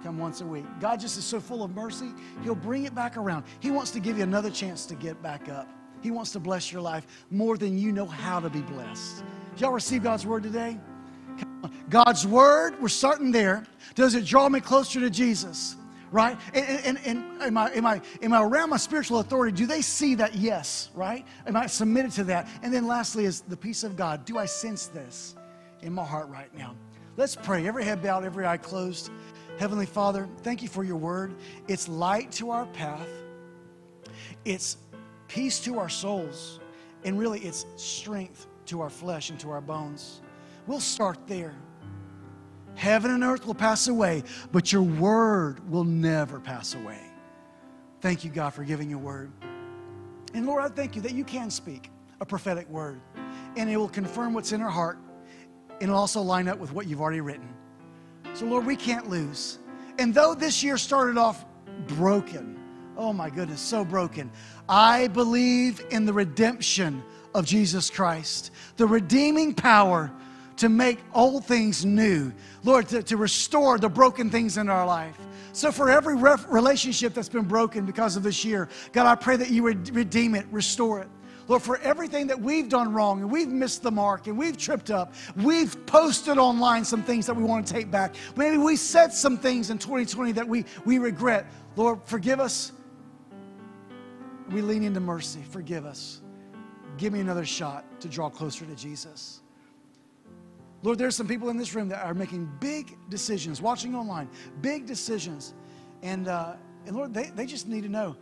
[0.04, 0.66] come once a week.
[0.80, 2.12] God just is so full of mercy,
[2.44, 3.46] He'll bring it back around.
[3.60, 5.68] He wants to give you another chance to get back up.
[6.02, 9.24] He wants to bless your life more than you know how to be blessed.
[9.54, 10.80] Did y'all receive God's word today?
[11.90, 13.66] God's word, we're starting there.
[13.96, 15.76] Does it draw me closer to Jesus?
[16.12, 16.38] Right?
[16.54, 19.56] And, and, and am, I, am, I, am I around my spiritual authority?
[19.56, 20.36] Do they see that?
[20.36, 21.26] Yes, right?
[21.46, 22.48] Am I submitted to that?
[22.62, 24.24] And then lastly is the peace of God.
[24.24, 25.36] Do I sense this
[25.82, 26.76] in my heart right now?
[27.18, 27.68] Let's pray.
[27.68, 29.10] Every head bowed, every eye closed.
[29.58, 31.36] Heavenly Father, thank you for your word.
[31.68, 33.08] It's light to our path,
[34.46, 34.78] it's
[35.28, 36.60] peace to our souls,
[37.04, 40.22] and really it's strength to our flesh and to our bones.
[40.68, 41.56] We'll start there.
[42.76, 47.00] Heaven and earth will pass away, but your word will never pass away.
[48.02, 49.32] Thank you, God, for giving your word.
[50.36, 51.90] And Lord, I thank you that you can speak
[52.22, 53.02] a prophetic word,
[53.56, 55.00] and it will confirm what's in our heart,
[55.80, 57.50] and it'll also line up with what you've already written.
[58.38, 59.58] So, Lord, we can't lose.
[59.98, 61.44] And though this year started off
[61.88, 62.56] broken,
[62.96, 64.30] oh my goodness, so broken,
[64.70, 67.02] I believe in the redemption
[67.34, 70.12] of Jesus Christ, the redeeming power
[70.58, 72.32] to make old things new.
[72.64, 75.18] Lord, to, to restore the broken things in our life.
[75.52, 79.38] So, for every ref- relationship that's been broken because of this year, God, I pray
[79.38, 81.08] that you would redeem it, restore it.
[81.48, 84.92] Lord, for everything that we've done wrong and we've missed the mark and we've tripped
[84.92, 88.16] up, we've posted online some things that we want to take back.
[88.36, 91.46] Maybe we said some things in 2020 that we, we regret.
[91.76, 92.74] Lord, forgive us.
[94.52, 95.42] We lean into mercy.
[95.50, 96.22] Forgive us.
[96.98, 99.42] Give me another shot to draw closer to Jesus.
[100.84, 104.30] Lord, there's some people in this room that are making big decisions, watching online,
[104.62, 105.54] big decisions.
[106.02, 106.54] And, uh,
[106.86, 108.16] and Lord, they, they just need to know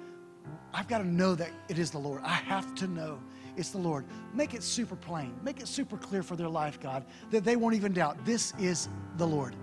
[0.73, 2.21] I've got to know that it is the Lord.
[2.23, 3.19] I have to know
[3.57, 4.05] it's the Lord.
[4.33, 7.75] Make it super plain, make it super clear for their life, God, that they won't
[7.75, 9.55] even doubt this is the Lord.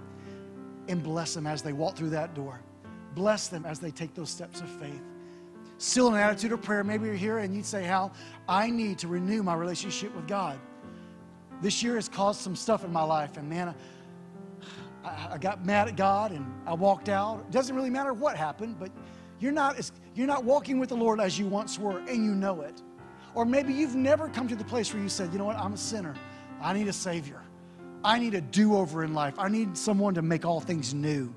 [0.89, 2.61] And bless them as they walk through that door.
[3.15, 5.03] Bless them as they take those steps of faith.
[5.79, 6.83] Still an attitude of prayer.
[6.85, 8.13] Maybe you're here and you'd say, Hal,
[8.49, 10.59] I need to renew my relationship with God.
[11.61, 13.75] This year has caused some stuff in my life, and man,
[15.05, 17.41] I, I got mad at God and I walked out.
[17.41, 18.91] It doesn't really matter what happened, but
[19.43, 22.61] you're not, you're not walking with the Lord as you once were, and you know
[22.63, 22.81] it.
[23.35, 25.73] Or maybe you've never come to the place where you said, you know what, I'm
[25.73, 26.15] a sinner.
[26.61, 27.43] I need a Savior.
[28.05, 29.35] I need a do over in life.
[29.39, 31.35] I need someone to make all things new.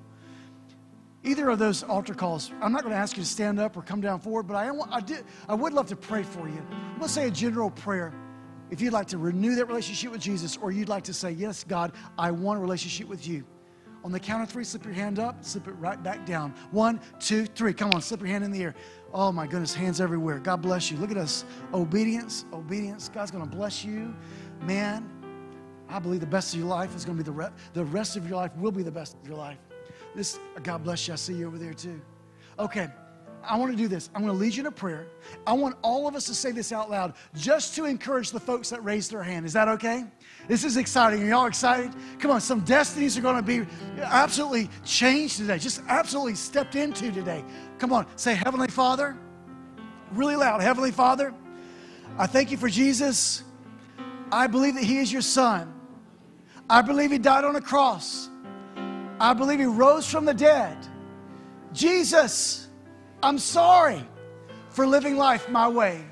[1.23, 3.81] Either of those altar calls, I'm not going to ask you to stand up or
[3.81, 6.63] come down forward, but I, I, did, I would love to pray for you.
[6.69, 8.13] I'm going to say a general prayer.
[8.69, 11.63] If you'd like to renew that relationship with Jesus, or you'd like to say, Yes,
[11.63, 13.45] God, I want a relationship with you.
[14.05, 16.53] On the count of three, slip your hand up, slip it right back down.
[16.69, 17.73] One, two, three.
[17.73, 18.75] Come on, slip your hand in the air.
[19.11, 20.37] Oh my goodness, hands everywhere.
[20.37, 20.97] God bless you.
[20.97, 21.43] Look at us.
[21.73, 23.09] Obedience, obedience.
[23.09, 24.15] God's going to bless you.
[24.61, 25.09] Man,
[25.89, 28.15] I believe the best of your life is going to be the, re- the rest
[28.15, 29.57] of your life will be the best of your life.
[30.13, 31.13] This, God bless you.
[31.13, 31.99] I see you over there too.
[32.59, 32.89] Okay.
[33.47, 34.09] I want to do this.
[34.13, 35.07] I'm going to lead you in a prayer.
[35.45, 38.69] I want all of us to say this out loud just to encourage the folks
[38.69, 39.45] that raised their hand.
[39.45, 40.05] Is that okay?
[40.47, 41.23] This is exciting.
[41.23, 41.91] Are y'all excited?
[42.19, 43.65] Come on, some destinies are going to be
[44.01, 47.43] absolutely changed today, just absolutely stepped into today.
[47.79, 49.17] Come on, say, Heavenly Father,
[50.11, 50.61] really loud.
[50.61, 51.33] Heavenly Father,
[52.17, 53.43] I thank you for Jesus.
[54.31, 55.73] I believe that He is your Son.
[56.69, 58.29] I believe He died on a cross.
[59.19, 60.77] I believe He rose from the dead.
[61.73, 62.64] Jesus,
[63.25, 64.05] I'm sorry
[64.69, 66.05] for living life my way.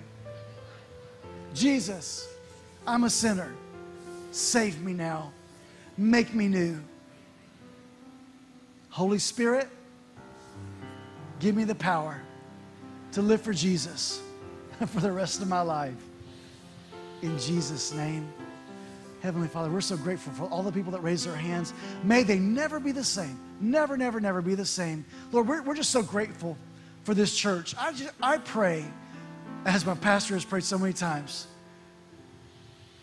[1.53, 2.27] Jesus,
[2.87, 3.53] I'm a sinner.
[4.31, 5.31] Save me now.
[5.95, 6.79] Make me new.
[8.89, 9.69] Holy Spirit,
[11.39, 12.19] give me the power
[13.11, 14.19] to live for Jesus
[14.87, 15.93] for the rest of my life.
[17.21, 18.27] In Jesus' name.
[19.21, 21.75] Heavenly Father, we're so grateful for all the people that raise their hands.
[22.03, 23.39] May they never be the same.
[23.61, 25.05] Never, never, never be the same.
[25.31, 26.57] Lord, we're, we're just so grateful
[27.03, 27.75] for this church.
[27.77, 28.85] I, just, I pray,
[29.65, 31.47] as my pastor has prayed so many times,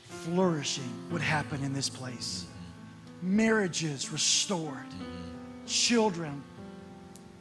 [0.08, 2.46] flourishing would happen in this place.
[3.22, 4.76] Marriages restored.
[5.66, 6.42] Children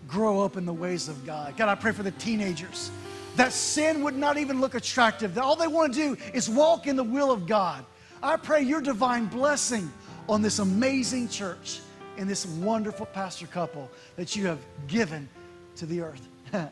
[0.07, 1.55] grow up in the ways of God.
[1.57, 2.91] God, I pray for the teenagers
[3.35, 6.87] that sin would not even look attractive, that all they want to do is walk
[6.87, 7.85] in the will of God.
[8.21, 9.89] I pray your divine blessing
[10.27, 11.79] on this amazing church
[12.17, 15.29] and this wonderful pastor couple that you have given
[15.77, 16.27] to the earth.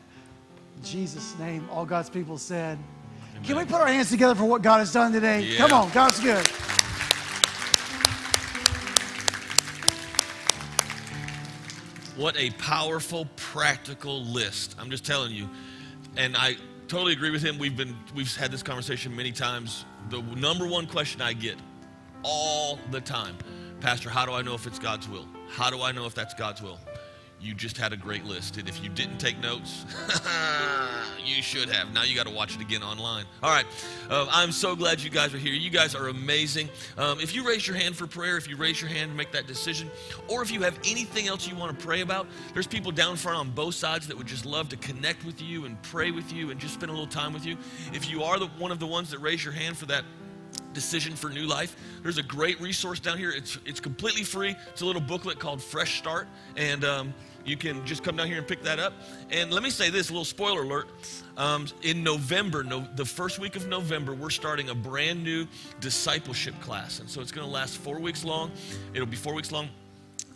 [0.82, 2.78] Jesus' name, all God's people said.
[3.32, 3.44] Amen.
[3.44, 5.42] Can we put our hands together for what God has done today?
[5.42, 5.58] Yeah.
[5.58, 6.46] Come on, God's good.
[12.18, 14.74] What a powerful, practical list.
[14.80, 15.48] I'm just telling you.
[16.16, 16.56] And I
[16.88, 17.58] totally agree with him.
[17.58, 19.84] We've been we've had this conversation many times.
[20.10, 21.56] The number one question I get
[22.24, 23.36] all the time,
[23.80, 25.28] Pastor, how do I know if it's God's will?
[25.48, 26.80] How do I know if that's God's will?
[27.40, 28.56] You just had a great list.
[28.56, 29.84] And if you didn't take notes,
[31.24, 31.92] you should have.
[31.92, 33.24] Now you got to watch it again online.
[33.42, 33.66] All right.
[34.10, 35.52] Uh, I'm so glad you guys are here.
[35.52, 36.68] You guys are amazing.
[36.96, 39.32] Um, if you raise your hand for prayer, if you raise your hand to make
[39.32, 39.90] that decision,
[40.28, 43.38] or if you have anything else you want to pray about, there's people down front
[43.38, 46.50] on both sides that would just love to connect with you and pray with you
[46.50, 47.56] and just spend a little time with you.
[47.92, 50.04] If you are the, one of the ones that raise your hand for that,
[50.72, 54.82] decision for new life there's a great resource down here it's, it's completely free it's
[54.82, 57.14] a little booklet called fresh start and um,
[57.48, 58.92] you can just come down here and pick that up.
[59.30, 60.88] And let me say this a little spoiler alert.
[61.36, 65.46] Um, in November, no, the first week of November, we're starting a brand new
[65.80, 67.00] discipleship class.
[67.00, 68.50] And so it's going to last four weeks long.
[68.92, 69.70] It'll be four weeks long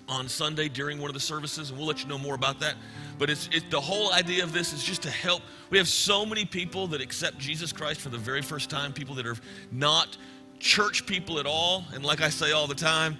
[0.09, 2.74] on Sunday during one of the services, and we'll let you know more about that.
[3.18, 5.42] But it's, it, the whole idea of this is just to help.
[5.70, 9.14] We have so many people that accept Jesus Christ for the very first time, people
[9.16, 9.36] that are
[9.70, 10.16] not
[10.59, 11.84] church people at all.
[11.94, 13.16] And like I say all the time,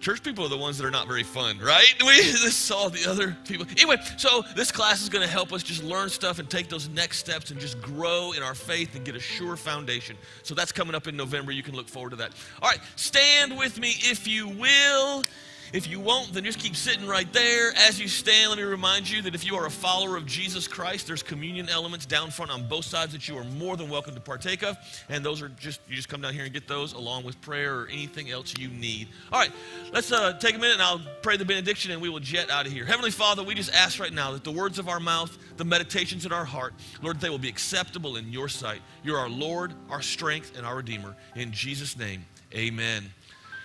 [0.00, 1.86] church people are the ones that are not very fun, right?
[2.06, 3.66] We saw the other people.
[3.70, 6.88] Anyway, so this class is going to help us just learn stuff and take those
[6.88, 10.16] next steps and just grow in our faith and get a sure foundation.
[10.42, 11.50] So that's coming up in November.
[11.52, 12.32] You can look forward to that.
[12.62, 15.24] All right, stand with me if you will.
[15.72, 17.72] If you won't, then just keep sitting right there.
[17.76, 20.68] As you stand, let me remind you that if you are a follower of Jesus
[20.68, 24.14] Christ, there's communion elements down front on both sides that you are more than welcome
[24.14, 24.76] to partake of.
[25.08, 27.80] And those are just, you just come down here and get those along with prayer
[27.80, 29.08] or anything else you need.
[29.32, 29.52] All right,
[29.92, 32.66] let's uh, take a minute and I'll pray the benediction and we will jet out
[32.66, 32.84] of here.
[32.84, 36.26] Heavenly Father, we just ask right now that the words of our mouth, the meditations
[36.26, 38.80] in our heart, Lord, they will be acceptable in your sight.
[39.02, 41.16] You're our Lord, our strength, and our Redeemer.
[41.34, 43.12] In Jesus' name, amen.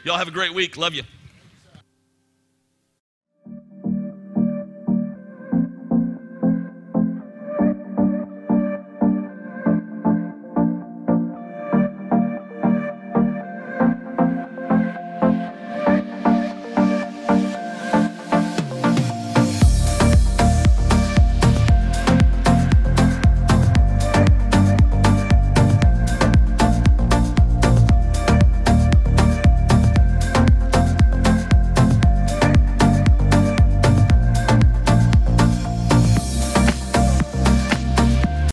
[0.03, 0.77] Y'all have a great week.
[0.77, 1.03] Love you.